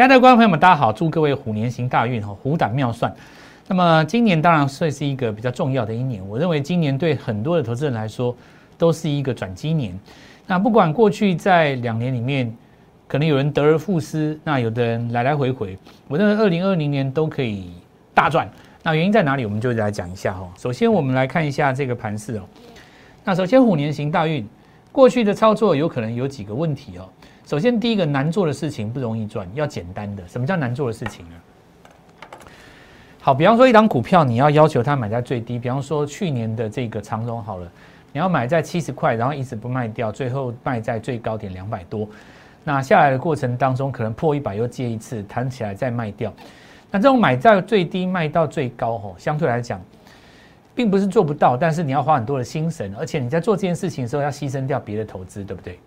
[0.00, 0.90] 亲爱的观众朋友们，大家好！
[0.90, 3.14] 祝各位虎年行大运哈，虎胆妙算。
[3.68, 8.34] 那么今年当然算是一个比较重要的一年，我认为今年对很多的投资人来说
[8.78, 9.92] 都是一个转机年。
[10.46, 12.50] 那不管过去在两年里面，
[13.06, 15.76] 可能有人得而复失，那有的人来来回回，
[16.08, 17.70] 我认为二零二零年都可以
[18.14, 18.50] 大赚。
[18.82, 19.44] 那原因在哪里？
[19.44, 20.48] 我们就来讲一下哈。
[20.56, 22.42] 首先我们来看一下这个盘势哦。
[23.22, 24.48] 那首先虎年行大运，
[24.92, 27.08] 过去的操作有可能有几个问题哦。
[27.46, 30.26] 首先，第一个难做的事情不容易赚，要简单的。
[30.28, 31.34] 什么叫难做的事情呢？
[33.20, 35.58] 好，比方说一档股票，你要要求它买在最低。
[35.58, 37.70] 比方说去年的这个长荣好了，
[38.12, 42.08] 你要买在七十块，然后一直不卖掉，最后卖在最高点两百多。
[42.62, 46.32] 那下来的过程当中，可能破一百又接一次，弹起来再卖掉。
[46.90, 49.80] 那这种买在最低卖到最高，吼，相对来讲，
[50.80, 55.78] 并不是做不到，但是你要花很多的心神，而且你在做这件事情的时候要牺牲掉别的投资，对不对？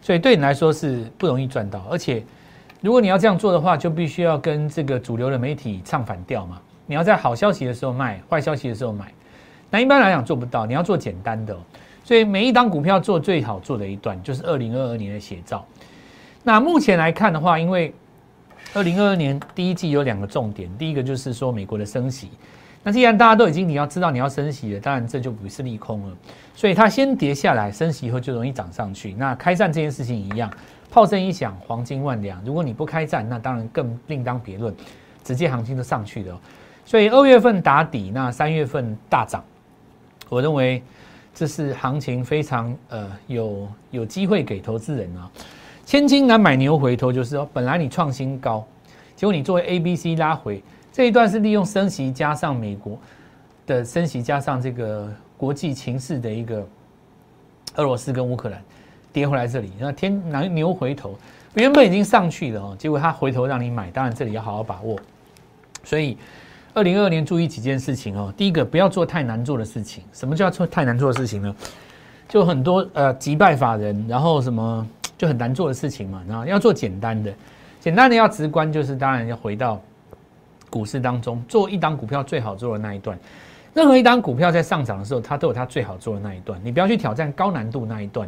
[0.00, 2.24] 所以对你来说是不容易赚到，而且
[2.80, 6.58] 如果你要这样做的话，就必须要跟这个主流的媒体唱反调嘛。
[6.86, 9.12] 你要在好消息的时候卖，坏消息的时候买。
[9.68, 11.54] 那一般来讲做不到，你要做简单的。
[12.02, 15.62] 所以每一档股票做最好做的一段，就是二零二二年的写照。
[16.42, 17.92] 那目前来看的话，因为
[18.72, 22.30] 二零二二年第一季有两个重点，第一个就是说美国的升息。
[22.86, 26.16] 那既然大家都已经你要知道你要升息了，当然这就不是利空了。
[26.54, 29.12] 所以它先跌下来，升息以后就容易涨上去。
[29.14, 30.48] 那开战这件事情一样，
[30.88, 32.40] 炮声一响，黄金万两。
[32.44, 34.72] 如果你不开战，那当然更另当别论，
[35.24, 36.40] 直接行情就上去了。
[36.84, 39.42] 所以二月份打底，那三月份大涨，
[40.28, 40.80] 我认为
[41.34, 45.28] 这是行情非常呃有有机会给投资人啊。
[45.84, 48.64] 千金难买牛回头，就是说本来你创新高，
[49.16, 50.62] 结果你作为 A、B、C 拉回，
[50.96, 52.98] 这一段是利用升息加上美国
[53.66, 55.12] 的升息加上这个。
[55.38, 56.66] 国际情势的一个
[57.74, 58.58] 俄罗斯跟乌克兰
[59.12, 61.14] 跌回来这里，那天牛牛回头，
[61.52, 64.98] 原本已经上去了哦，结果它回头让你买，当然这里要好好把握。
[65.84, 66.16] 所以
[66.72, 70.02] 二零二二年注意几件事情哦，第一个不要做太难做的事情。
[70.14, 71.54] 什么叫做太难做的事情呢？
[72.26, 76.24] 就很多呃击败法人，然后什么就很难做的事情嘛。
[76.26, 77.30] 然后要做简单的，
[77.78, 79.78] 简单的要直观，就是当然要回到
[80.70, 83.18] 股市当中做一档股票最好做的那一段。
[83.74, 86.58] 任何一档股票在上涨的时候，它都有它最好做的那一段。
[86.64, 88.26] 你不要去挑战高难度那一段，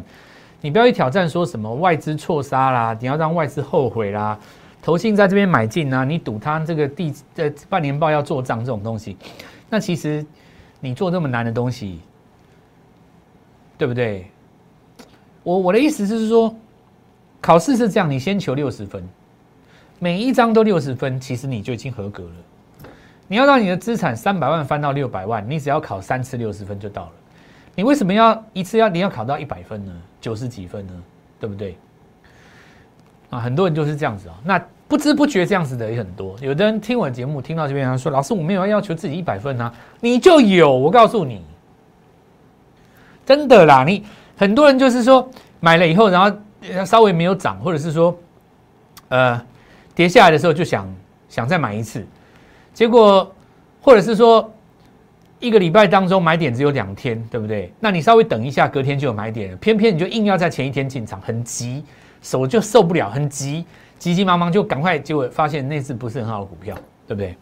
[0.61, 4.37] 你不要去挑战说什么外资错杀啦，你要让外资后悔啦，
[4.81, 9.17] 投信在这边买进啊，你赌它这个第呃半年报要做账这种东西，
[9.69, 10.23] 那其实
[10.79, 11.99] 你做这么难的东西，
[13.75, 14.27] 对不对？
[15.41, 16.55] 我我的意思是说，
[17.41, 19.03] 考试是这样，你先求六十分，
[19.99, 22.89] 每一张都六十分，其实你就已经合格了。
[23.27, 27.11] 你要让你的资产三百万翻到六百万，你只要考三次六十分就到了。
[27.75, 29.93] 你为什么要一次要你要考到一百分呢？
[30.19, 30.93] 九十几分呢？
[31.39, 31.77] 对不对？
[33.29, 34.35] 啊，很多人就是这样子啊。
[34.43, 36.35] 那不知不觉这样子的也很多。
[36.41, 39.71] 有的人听我的节目听到这边，他说：“老师，我没有要求自己一百分啊。”
[40.01, 41.43] 你就有，我告诉你，
[43.25, 43.83] 真的啦。
[43.83, 44.03] 你
[44.35, 45.29] 很多人就是说
[45.59, 46.35] 买了以后，然后
[46.83, 48.17] 稍微没有涨，或者是说
[49.09, 49.39] 呃
[49.99, 50.87] 跌下来的时候就想
[51.27, 52.07] 想再买一次。
[52.73, 53.29] 结果，
[53.81, 54.49] 或者是说，
[55.41, 57.69] 一个礼拜当中买点只有两天，对不对？
[57.81, 59.57] 那你稍微等一下，隔天就有买点了。
[59.57, 61.83] 偏偏你就硬要在前一天进场，很急，
[62.21, 63.65] 手就受不了，很急，
[63.97, 66.73] 急急忙忙就赶快，结果发现那次不是很好的股票，
[67.05, 67.35] 对不对？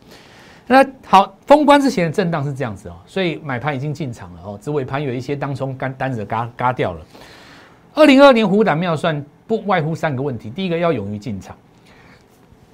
[0.65, 7.05] 那好，封关之前的震荡是这样子哦，所以买盘已经进场了哦，只尾盘有一些当中干单子嘎嘎掉了。
[7.93, 11.55] 二零二年虎胆妙算不外乎三个问题：第一个要勇于进场，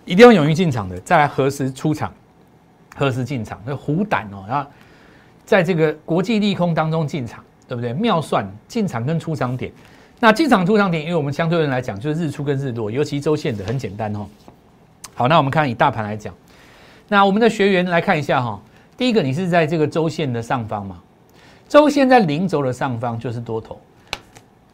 [0.06, 2.14] 一定要勇于进场的；再来何时出场。
[2.96, 3.60] 何时进场？
[3.66, 4.70] 那虎胆哦，然后
[5.46, 7.92] 在这个国际利空当中进场，对不对？
[7.94, 9.72] 妙算进场跟出场点，
[10.20, 14.28] 那进场出场点，因为我们相对人来讲，就是日出跟日落，尤其周线的很简单哦。
[15.16, 16.34] 好，那我们看以大盘来讲，
[17.08, 18.62] 那我们的学员来看一下哈。
[18.96, 21.02] 第一个，你是在这个周线的上方嘛？
[21.68, 23.80] 周线在零轴的上方就是多头，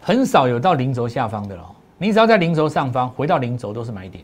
[0.02, 1.66] 很少有到零轴下方的了。
[1.98, 4.24] 你只要在零轴上方，回到零轴都是买点，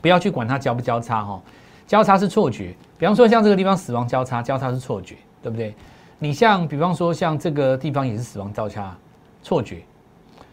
[0.00, 1.40] 不要去管它交不交叉哈。
[1.86, 5.74] 交叉是错觉，比方说像这个地方死亡交叉，交叉是错觉，对不对？
[6.20, 8.96] 你像比方说像这个地方也是死亡交叉，
[9.42, 9.78] 错觉。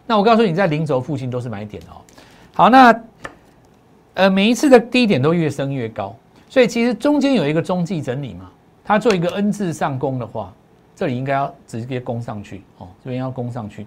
[0.04, 2.02] 那我告诉你，在零轴附近都是买点哦。
[2.54, 3.00] 好，那
[4.14, 6.16] 呃每一次的低点都越升越高，
[6.48, 8.50] 所以其实中间有一个中继整理嘛，
[8.82, 10.52] 它做一个 N 字上攻的话，
[10.96, 13.86] 这里应该要直接攻上去哦，这边要攻上去。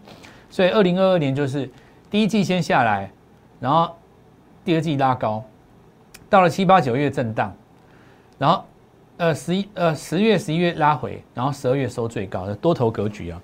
[0.50, 1.70] 所以二零二二年就是
[2.10, 3.12] 第一季先下来，
[3.60, 3.94] 然后
[4.64, 5.44] 第二季拉高。
[6.32, 7.54] 到了七八九月震荡，
[8.38, 8.64] 然后，
[9.18, 13.42] 呃十一呃十月十一月拉回，然后十二月收最高的多头格局啊。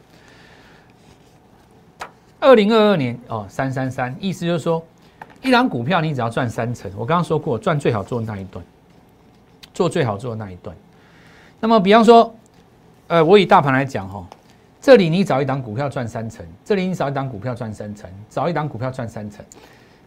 [2.40, 4.82] 二零二二年哦三三三，意思就是说，
[5.42, 8.64] 一档股票你只要赚三成，我刚刚说过，赚最好做那一段，
[9.74, 10.74] 做最好做的那一段。
[11.60, 12.34] 那么比方说，
[13.08, 14.26] 呃，我以大盘来讲哈，
[14.80, 19.44] 这里你找一档股票赚三成，这里你找一档股票赚三成，找一档股票赚三成。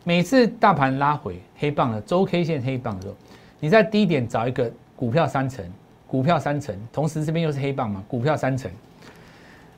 [0.02, 3.14] 每次大盘拉回黑棒的周 K 线黑棒的时候，
[3.61, 5.64] 你在低点找一个股票三成，
[6.06, 8.70] 股票三成，同时这边又是黑棒嘛，股票三成，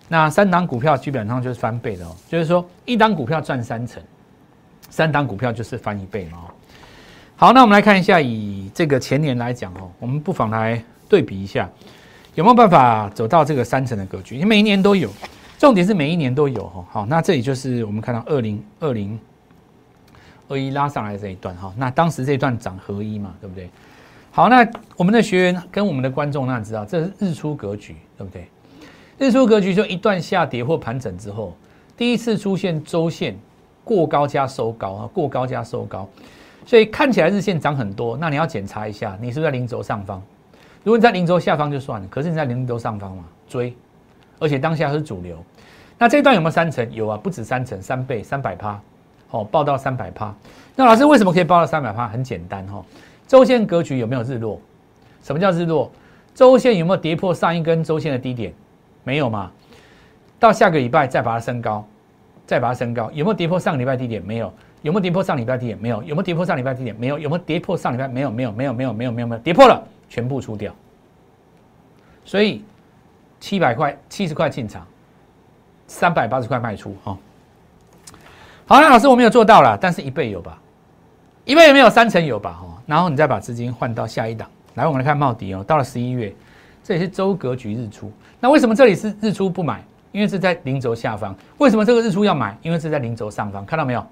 [0.09, 4.01] 那三档股票基本上就是翻倍的哦，就是说一档股票赚三成，
[4.91, 6.39] 三档股票就是翻一倍嘛。
[7.35, 11.69] 好，那我们来看一下，以这个前年来讲哦，我们不妨来对比一下，
[12.37, 14.37] 有没有办法走到这个三成的格局？
[14.37, 15.11] 你每一年都有，
[15.59, 16.85] 重点是每一年都有哈。
[16.93, 19.19] 好，那这里就是我们看到二零二零。
[20.53, 23.71] 合一拉上来这一段哈，那当时这一段涨合一嘛，对不对？
[24.31, 28.47] 好，那我们的学员跟我们的观众那知道，这是日出格局，对不对？
[29.19, 31.57] 日出格局就一段下跌或盘整之后，
[31.97, 33.35] 第一次出现周线
[33.83, 36.07] 过高加收高啊，过高加收高，
[36.67, 40.23] 所以看起来日线涨很多，那你要检查一下，你是不是在零轴上方？
[40.85, 43.75] 如果你在零轴下方就算了，可是你在零轴上方嘛，追，
[44.39, 45.43] 而且当下是主流，
[45.97, 46.93] 那这一段有没有三成？
[46.93, 48.79] 有啊，不止三成，三倍，三百趴。
[49.33, 50.35] 哦，报到三百趴。
[50.77, 52.09] 那老师为什么可以报到三百趴？
[52.09, 52.83] 很简单哈，
[53.27, 54.59] 周线格局有没有日落？
[55.23, 55.91] 什么叫日落？
[56.35, 58.55] 周线有没有跌破上一根周线的低点？
[59.05, 59.51] 没有嘛？
[60.39, 61.85] 到下个礼拜再把它升高，
[62.47, 64.23] 再把它升高，有没有跌破上个礼拜低点？
[64.23, 64.53] 没有。
[64.83, 65.79] 有没有跌破上礼拜低点？
[65.79, 66.03] 没有。
[66.03, 66.97] 有没有跌破上礼拜低点？
[66.97, 67.19] 没有。
[67.19, 68.09] 有没有跌破上礼拜？
[68.09, 70.75] 没有，没有，没有，没有，没有，没有，没有，跌破了，全部出掉。
[72.25, 72.65] 所以
[73.39, 74.87] 七百块、七十块进场，
[75.87, 77.17] 三百八十块卖出哈。
[78.67, 80.59] 好，那老师我没有做到了，但是一倍有吧？
[81.45, 81.91] 一倍有没有？
[81.91, 82.53] 三成有吧？
[82.53, 85.65] 哈，然后你再把资金换到下一档来，我们来看茂迪哦。
[85.67, 86.33] 到了十一月，
[86.85, 88.11] 这也是周格局日出。
[88.39, 89.85] 那为什么这里是日出不买？
[90.13, 91.35] 因为是在零轴下方。
[91.59, 92.57] 为什么这个日出要买？
[92.63, 94.07] 因为是在零轴上方，看到没有？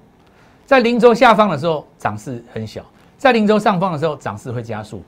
[0.66, 2.84] 在零轴下方的时候涨势很小，
[3.16, 5.02] 在零轴上方的时候涨势会加速。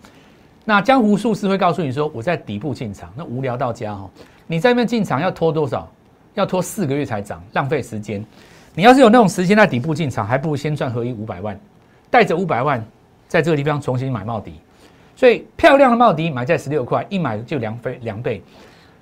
[0.65, 4.09] 那江湖术士会告诉你说，我在底部进场，那无聊到家哈。
[4.47, 5.91] 你在那边进场要拖多少？
[6.35, 8.25] 要拖四个月才涨，浪费时间。
[8.75, 11.59] 你要是有那种时间在底部进场，还不如先赚合一五百万，
[12.11, 12.83] 带着五百万
[13.29, 14.55] 在这个地方重新买茂迪。
[15.15, 18.43] 所以漂亮的茂迪买在十六块，一买就两倍两倍。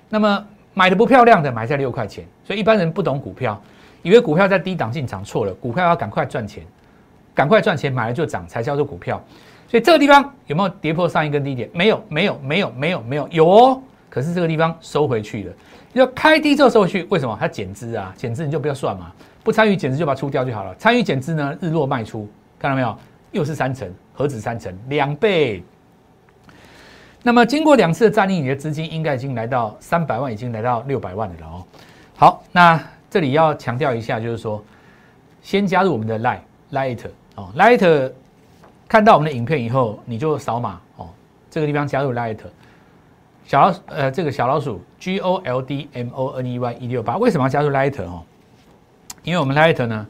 [0.09, 2.25] 那么买的不漂亮的买在六块钱。
[2.43, 3.59] 所以一般人不懂股票，
[4.01, 6.65] 以为股票在低档进场错了，股票要赶快赚钱，
[7.33, 9.23] 赶快赚钱买了就涨才叫做股票。
[9.69, 11.69] 所以这个地方有没有跌破上一根低点？
[11.73, 13.81] 没有，没有，没有，没有，没有，有哦。
[14.09, 15.53] 可是这个地方收回去了，
[15.93, 17.37] 要开低之后收回去，为什么？
[17.39, 19.09] 它减资啊，减资你就不要算嘛。
[19.43, 20.75] 不参与减资就把它出掉就好了。
[20.75, 22.29] 参与减资呢，日落卖出，
[22.59, 22.97] 看到没有？
[23.31, 25.63] 又是三成，何止三成，两倍。
[27.23, 31.63] 那么经过两次的战役，你的资金应该已经来到三百万，已经来到六百万了哦。
[32.17, 34.63] 好，那这里要强调一下，就是说，
[35.41, 36.39] 先加入我们的 Light
[36.71, 36.99] Light
[37.35, 38.11] 哦，Light
[38.87, 41.07] 看到我们的影片以后，你就扫码哦，
[41.49, 42.37] 这个地方加入 Light
[43.45, 48.23] 小老呃这个小老鼠 G O L D M O N E Y 一六八，为什么要加入 Light 哦？
[49.23, 50.05] 因为我们 Light 呢，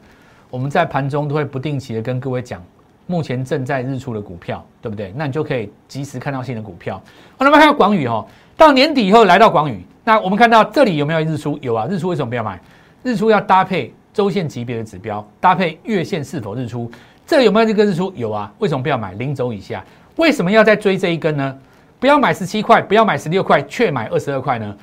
[0.48, 2.62] 我们在盘中都会不定期的跟各位讲，
[3.06, 5.12] 目前正在日出的股票，对不对？
[5.14, 7.02] 那你就可以及时看到新的股票。
[7.38, 8.26] 那么看到广宇哈，
[8.56, 11.58] 到年底以后来到广宇，那我们看到这里有没有日出？
[11.60, 12.58] 有啊，日出为什么不要买？
[13.02, 16.90] 日出要搭配周线级别的指标，搭配月线是否日出？
[17.26, 18.12] 这有没有这个日出？
[18.16, 19.12] 有啊，为什么不要买？
[19.14, 19.84] 零轴以下，
[20.16, 21.58] 为什么要再追这一根呢？
[22.00, 24.74] 不要买十七块，不要买十六块，却买二十二块呢？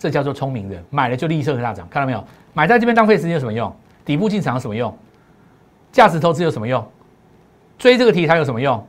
[0.00, 2.24] 这叫做聪明人，买了就立刻大涨，看到没有？
[2.54, 3.70] 买在这边浪费时间有什么用？
[4.02, 4.96] 底部进场有什么用？
[5.92, 6.82] 价值投资有什么用？
[7.78, 8.82] 追这个题材有什么用？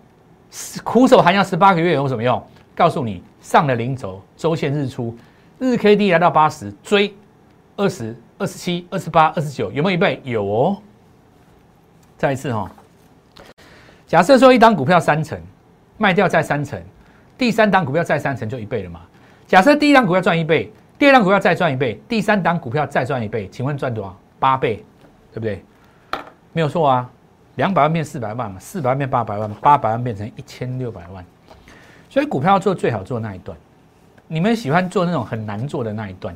[0.85, 2.41] 苦守寒窑十八个月有什么用？
[2.73, 5.13] 告诉你，上了零轴周线日出，
[5.59, 7.13] 日 K D 来到八十，追
[7.75, 10.21] 二十二十七、二十八、二十九，有没有一倍？
[10.23, 10.77] 有哦。
[12.17, 12.71] 再一次哈，
[14.07, 15.37] 假设说一档股票三成，
[15.97, 16.81] 卖掉再三成，
[17.37, 19.01] 第三档股票再三成就一倍了嘛？
[19.45, 20.71] 假设第一档股票赚一倍。
[21.01, 24.15] 第二档股票再赚一倍，第三档股票再赚一倍，请问赚多少？
[24.37, 24.85] 八倍，
[25.33, 25.65] 对不对？
[26.53, 27.09] 没有错啊，
[27.55, 31.25] 两百万变四百万嘛，四百万变八百万，八百万变成一千六百万。
[32.07, 33.57] 所以股票做最好做那一段，
[34.27, 36.35] 你们喜欢做那种很难做的那一段。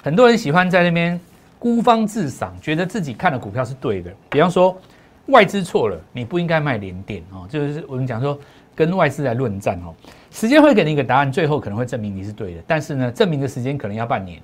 [0.00, 1.20] 很多人喜欢在那边
[1.58, 4.12] 孤芳自赏，觉得自己看的股票是对的。
[4.30, 4.80] 比方说
[5.26, 8.38] 外资错了，你不应该卖连电哦，就是我们讲说。
[8.78, 9.92] 跟外资来论战哦，
[10.30, 14.40] 时间会给你一个答案，最后可能会证明你是对的，但是呢，证明的时间可能要半年。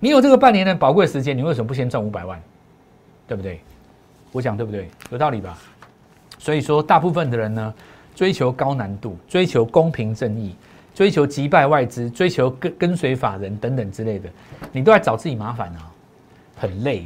[0.00, 2.40] 你有这个半年的宝贵时间，你为什么不先赚五百万？
[3.26, 3.60] 对不对？
[4.32, 4.88] 我讲对不对？
[5.10, 5.58] 有道理吧？
[6.38, 7.74] 所以说，大部分的人呢，
[8.14, 10.56] 追求高难度，追求公平正义，
[10.94, 14.30] 追求击败外资，追求跟跟随法人等等之类的，
[14.72, 15.92] 你都在找自己麻烦啊，
[16.56, 17.04] 很累，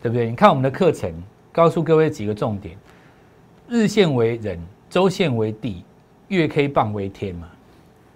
[0.00, 0.30] 对不对？
[0.30, 1.12] 你看我们的课程。
[1.52, 2.76] 告诉各位几个重点：
[3.68, 5.84] 日线为人，周线为地，
[6.28, 7.48] 月 K 棒为天嘛。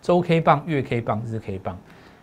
[0.02, 1.76] 周 K 棒、月 K 棒、日 K 棒，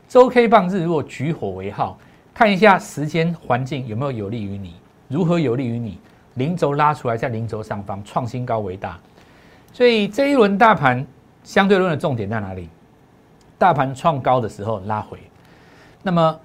[0.08, 1.98] 周 K 棒日落举火为号，
[2.34, 4.76] 看一下时间环境有没有有利于你，
[5.08, 6.00] 如何有利于你？
[6.36, 9.00] 零轴拉出来，在零轴上方创新高为大，
[9.72, 11.06] 所以这一轮大盘
[11.44, 12.70] 相对论的重点在哪里？
[13.58, 15.18] 大盘创高的时候拉回，
[16.04, 16.40] 那么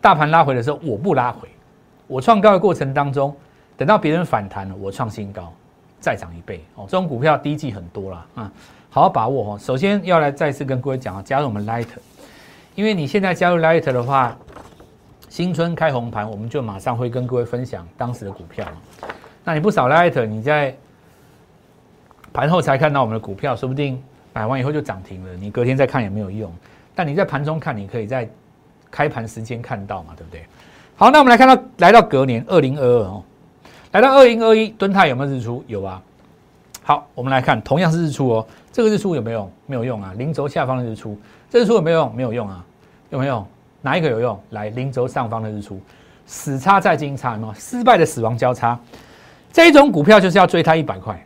[0.00, 1.48] 大盘拉回的时候我不拉回，
[2.06, 3.34] 我创高的过程当中，
[3.76, 5.52] 等到别人反弹了，我创新高
[6.06, 6.84] 再涨一倍哦。
[6.88, 8.52] 这种股票低级很多了啊，
[8.88, 9.58] 好好把握哦。
[9.58, 11.88] 首先要来再次跟各位讲啊，加入我们 Light，
[12.76, 14.36] 因为你现在加入 Light 的话。
[15.28, 18.66] 新春开红盘，我们就马上会跟各位分享当时的股票。
[19.44, 20.74] 那你不少 light，你在
[22.32, 26.50] 盘后才看到我们的股票，说不定买完以后就涨停了，你隔天再看也没有用。
[26.94, 28.26] 但你在盘中看，你可以在
[28.90, 30.46] 开盘时间看到嘛，对不对？
[30.94, 33.22] 好，那我们来看到来到隔年二零二二哦，
[33.96, 35.64] 来到二零二一，敦泰有没有日出？
[35.66, 36.02] 有啊。
[36.82, 39.50] 好，我们来看，同样是日出哦，这个日出有没有？
[39.64, 40.12] 没有用啊。
[40.18, 42.14] 零轴下方的日出，这日出有没有用？
[42.14, 42.62] 没有用啊。
[43.08, 43.46] 有没有？
[43.80, 44.38] 哪一个有用？
[44.50, 45.80] 来，零轴上方的日出，
[46.26, 48.78] 死叉再金叉，有失败的死亡交叉，
[49.50, 51.18] 这一种股票就是要追它一百块。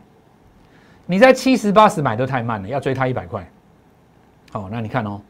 [1.07, 3.45] 你在七十八十买都太慢了，要追它一百块。
[4.53, 5.21] 好，那你看哦，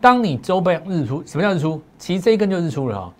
[0.00, 1.80] 当你周边日出，什么叫日出？
[1.96, 3.12] 其实这一根就日出了哈。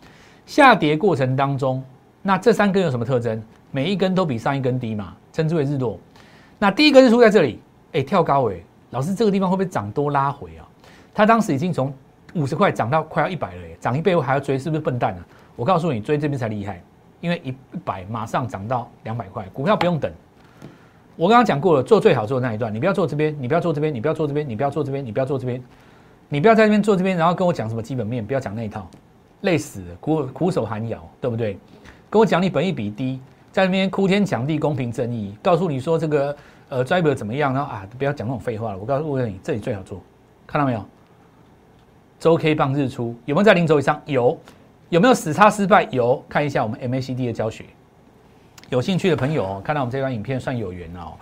[0.46, 1.80] 下跌过程当中，
[2.22, 3.42] 那这三根有什么特征？
[3.70, 5.98] 每一根都比上一根低嘛，称之为日落。
[6.58, 7.60] 那第一个日出在这里，
[7.92, 8.56] 哎，跳高哎，
[8.90, 10.66] 老师这个地方会不会涨多拉回啊？
[11.12, 11.92] 它当时已经从。
[12.34, 15.22] 五十块涨到快要一百了，涨一倍我还要追，是不是笨蛋呢？
[15.54, 16.82] 我告诉你，追这边才厉害，
[17.20, 20.10] 因为一百马上涨到两百块，股票不用等。
[21.14, 25.62] 我刚刚讲过了，做最好做的那一段，你不要做这边，你不要做这边，你不要做这边，你不要做这边，你不要做这边，
[26.30, 28.88] 你不要在这边做这边，然后跟我讲什么基本面，不要讲那一套，
[29.42, 31.58] 累死，苦苦手寒窑，对不对？
[32.12, 33.18] 跟我讲你本益比低，
[33.50, 36.36] 在那边哭天抢地，公平正义，告诉你说这个
[36.68, 38.78] 呃 driver 怎么样，然后啊不要讲那种废话了。
[38.78, 39.98] 我告诉你，这里最好做，
[40.46, 40.84] 看到没有？
[42.20, 43.98] 周 K 棒日出有没有在零轴以上？
[44.04, 44.38] 有，
[44.90, 45.84] 有没有死叉失败？
[45.90, 47.64] 有，看一下我们 MACD 的教学。
[48.68, 51.14] 有兴趣的朋友，看到我们这段影片算有缘哦。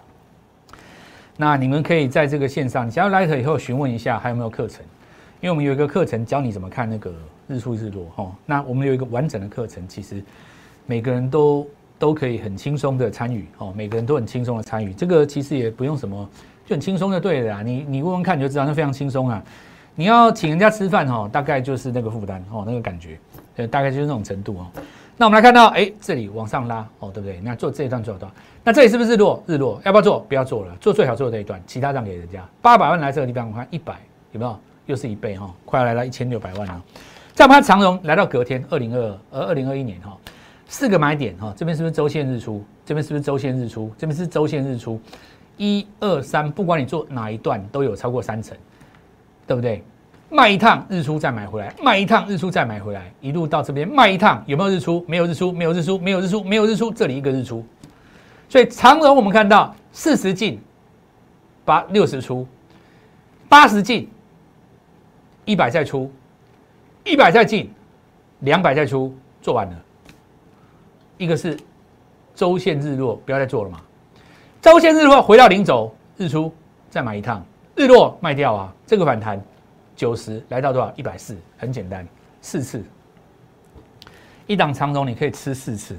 [1.37, 4.85] 那你们可以在这个线上，加入 Light 以后询问一下还有没有课程，
[5.41, 7.15] 因为我们有一个课程教你怎么看那个
[7.47, 8.33] 日出日落哦。
[8.45, 10.21] 那我们有一个完整的课程，其实
[10.91, 11.65] 每个人都
[12.01, 14.93] 都可以很轻松的参与哦，每个人都很轻松的参与。
[14.93, 16.29] 这个其实也不用什么，
[16.67, 17.63] 就很轻松的对的啦。
[17.63, 19.41] 你你问问看你就知道，那非常轻松啊。
[19.95, 23.17] 你要请人家吃饭哈，大概就是那个负担哦，那个感觉，
[23.55, 24.67] 呃，大概就是那种程度哦。
[25.17, 27.39] 那我们来看到，哎，这里往上拉哦，对不对？
[27.41, 28.35] 那做这一段做多少？
[28.65, 29.41] 那这里是不是日落？
[29.47, 30.19] 日落要不要做？
[30.29, 32.45] 不要做了，做最好做的这一段，其他让给人家。
[32.61, 33.95] 八百万来这个地方，我看一百
[34.33, 34.59] 有没有？
[34.87, 36.83] 又是一倍哈，快要来到一千六百万了。
[37.33, 40.19] 再看长荣来到隔天二零二二二零二一年哈，
[40.71, 42.65] 四个买点哈，这边是不是周线日出？
[42.87, 43.91] 这边是不是周线日出？
[43.99, 45.01] 这边是周线日出，
[45.57, 48.57] 一二三，不管你做哪一段，都有超过三成。
[49.49, 49.83] 对不对？
[50.31, 55.05] 卖一趟日出再买回来，卖一趟日出再买回来，一路到这边卖一趟，有没有日出？
[55.09, 56.93] 没有日出，没有日出，没有日出，没有日出。
[56.93, 57.65] 这里一个日出，
[58.49, 60.61] 所以长龙我们看到四十进，
[61.65, 62.47] 八六十出，
[63.49, 64.09] 八十进，
[65.45, 66.09] 一百再出，
[67.05, 67.69] 一百再进，
[68.39, 69.13] 两百再出，
[69.43, 69.77] 做完了。
[71.21, 71.55] 一个是
[72.35, 73.79] 周线日落，不要再做了嘛。
[74.63, 76.51] 周线日落回到零轴，日出
[76.89, 77.45] 再买一趟。
[77.77, 79.39] 日落卖掉啊，这个反弹
[79.95, 80.91] 九十来到多少？
[80.97, 82.09] 一百四，很简单，
[82.41, 82.83] 四次，
[84.47, 85.95] 一档长中你可以吃四次，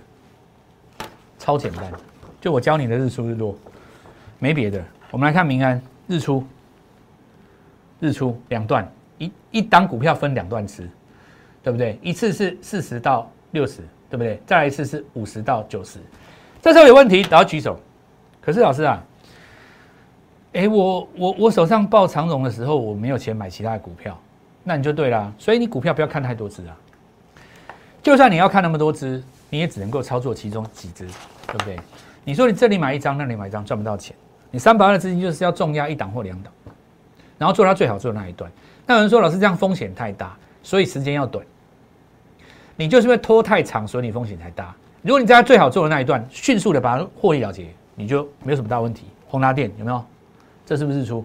[1.37, 1.91] 超简单。
[2.39, 3.55] 就我教你的日出日落，
[4.39, 4.83] 没别的。
[5.11, 6.43] 我们来看民安日出，
[7.99, 10.89] 日出两段，一一档股票分两段吃，
[11.61, 11.99] 对不对？
[12.01, 14.39] 一次是四十到六十，对不对？
[14.45, 15.97] 再来一次是五十到九十，
[16.61, 17.79] 这时候有问题，然后举手。
[18.39, 19.03] 可是老师啊。
[20.53, 24.19] 哎，我我我手上报长荣的时候，我没有钱买其他的股票，
[24.65, 25.31] 那你就对啦。
[25.37, 26.75] 所以你股票不要看太多只啊，
[28.03, 31.07] 就算你要看那么多只，你也只能够操作其中几只，
[31.47, 31.79] 对不对？
[32.25, 34.13] 你说你这里买一张，那里买一张，赚不到钱。
[34.49, 36.51] 你三百万的资金就是要重压一档或两档，
[37.37, 38.51] 然后做它最好做那一段。
[38.85, 41.45] 那有人说老师这样风险太大，所以时间要短。
[42.81, 44.73] 你就是因为拖太长，所以你风险才大。
[45.03, 49.05] 如果你在最好做的那一段，迅速的把它获利了结，你就没有什么大问题。
[49.27, 50.03] 宏达电有没有？
[50.65, 51.23] 这是不是日出？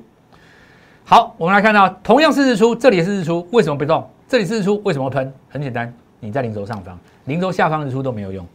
[1.03, 4.07] 好，我们来看到，同样是日出，这里也是日出，为什么不动？
[4.29, 5.33] 这里是日出，为什么喷？
[5.49, 8.47] 很简单，你在零轴上方，零轴下方日出都没有用。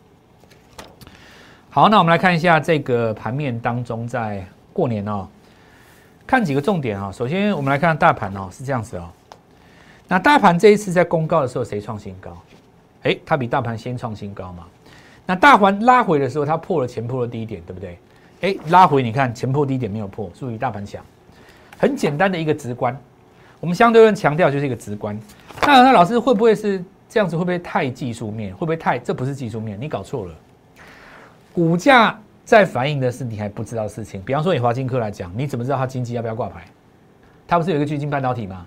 [1.71, 5.27] 好，那我们来看一下这个盘面当中，在过年哦，
[6.27, 7.11] 看几个重点啊。
[7.11, 9.09] 首先，我们来看大盘哦，是这样子哦。
[10.07, 12.37] 那大盘这一次在公告的时候，谁创新高？
[13.03, 14.65] 哎，它比大盘先创新高嘛。
[15.25, 17.97] 那大环拉回的时候，它破了前破的低点，对不对？
[18.41, 21.03] 哎，拉回你看前破低点没有破，属于大盘强，
[21.77, 22.97] 很简单的一个直观。
[23.59, 25.19] 我们相对论强调就是一个直观。
[25.61, 27.37] 那那老师会不会是这样子？
[27.37, 28.51] 会不会太技术面？
[28.53, 28.97] 会不会太？
[28.97, 30.33] 这不是技术面，你搞错了。
[31.53, 34.21] 股价在反映的是你还不知道事情。
[34.23, 36.65] 比方说以华金科来讲，你怎么知道它经济要不要挂牌？
[37.47, 38.65] 它不是有一个巨晶半导体吗？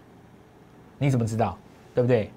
[0.99, 1.59] 你怎么知道？
[1.95, 2.31] 对不对？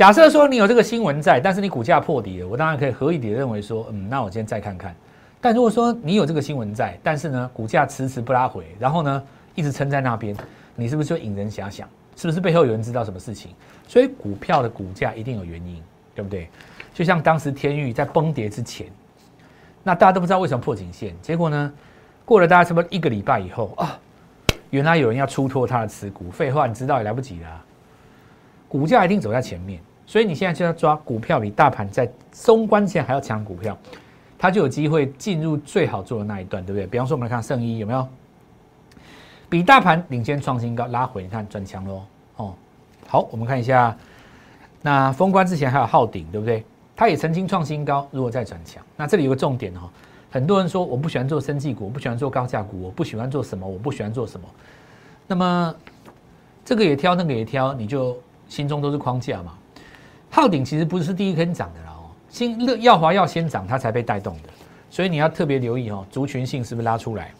[0.00, 4.96] 假设说你有这个新闻在，但是你股价破底了，我当然可以合理的认为说，嗯，那我今天再看看。
[5.42, 9.22] 但如果说你有这个新闻在，但是呢，股价迟迟不拉回，然后呢，
[9.54, 10.34] 一直撑在那边，
[10.74, 11.86] 你是不是就引人遐想？
[12.16, 13.50] 是不是背后有人知道什么事情？
[13.86, 15.82] 所以股票的股价一定有原因，
[16.14, 16.48] 对不对？
[16.94, 18.86] 就像当时天域在崩跌之前，
[19.82, 21.70] 那大家都不知道为什么破颈线，结果呢，
[22.24, 23.98] 过了大概什么一个礼拜以后啊，
[24.70, 27.64] 原来有人要出脱他的持股，废话，你知道也来不及了。
[28.66, 29.80] 股价一定走在前面，
[30.10, 33.78] 所以你现在就要抓股票比大盘在中关前还要强股票。
[34.36, 36.84] 它就有机会进入最好做的那一段，对不对？
[36.84, 38.04] 比方说，我们来看圣一有没有
[39.48, 41.22] 比大盘领先创新高拉回？
[41.22, 42.02] 你看转强喽，
[42.38, 42.54] 哦，
[43.06, 43.96] 好，我们看一下，
[44.82, 46.64] 那封关之前还有昊鼎，对不对？
[46.96, 49.88] 它也曾经创新高，如果再转强，那这里有个重点哈，
[50.28, 54.48] 很多人说我不喜欢做生技股，我不喜欢做高价股，我不喜欢做什么，我不喜欢做什么，
[55.28, 55.72] 那么
[56.64, 59.52] 这个也挑，那个也挑，你就心中都是框架嘛。
[60.30, 61.86] 昊鼎其实不是第一根涨的啦。
[62.30, 64.48] 新乐耀华要先涨，它才被带动的，
[64.88, 67.32] 所以你要特别留意哦，族群性是不是拉出来？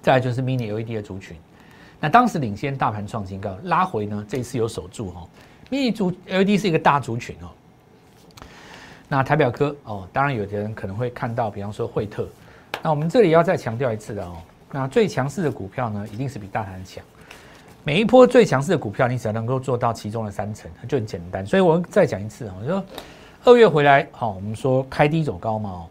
[0.00, 1.36] 再来就是 mini LED 的族群，
[2.00, 5.28] 那当时领先大盘创新高，拉回呢，这一次有守住哦。
[5.70, 7.50] mini 族 LED 是一个大族群哦。
[9.08, 12.26] 那台表科哦，当然有的人可能会看到，比方说惠特，
[12.82, 14.38] 那我们这里要再强调一次的哦，
[14.72, 17.04] 那最强势的股票呢，一定是比大盘强。
[17.88, 21.46] 每一波最强势的股票，你只要能够做到其中的三成，就很简单。
[21.46, 22.84] 所以我再讲一次哦，我说。
[23.44, 25.86] 二月回来，好，我们说开低走高嘛，哦，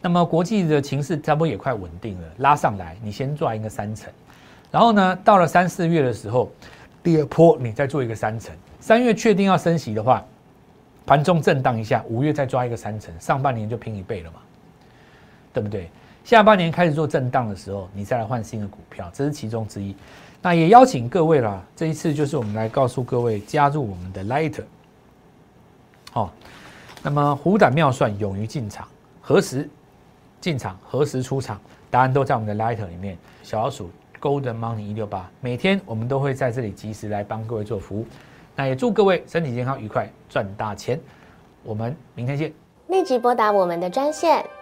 [0.00, 4.12] 那么国际的情势差不多也快稳定了，拉上来，你先赚一个三成，
[4.70, 6.52] 然后呢，到了三四月的时候，
[7.02, 10.24] 第二波你再做一个三成，三月确定要升息的话，
[11.04, 14.38] 盘中震荡一下，五月再抓一个三成，上半年就拼一倍了嘛，
[15.52, 15.90] 对不对？
[16.24, 19.94] 下半年开始做震荡的时候，你再来换新的股票，这是其中之一。
[20.40, 24.64] 那也邀请各位啦，这一次就是我们来告诉各位加入我们的 Lighter
[26.10, 26.32] 好。
[27.02, 28.88] 那么虎胆妙算，勇于进场，
[29.20, 29.68] 何时
[30.40, 31.60] 进场，何时出场？
[31.90, 33.18] 答案都在我们的 Lighter 里面。
[33.42, 38.06] 小老鼠 Golden Money 一六八，每天我们都会在这里及时来帮各位做服务。
[38.56, 40.98] 那也祝各位身体健康，愉快赚大钱。
[41.62, 42.50] 我们明天见。
[42.88, 44.44] 立即拨打我们的专线